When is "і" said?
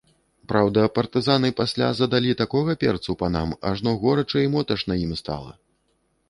4.47-4.49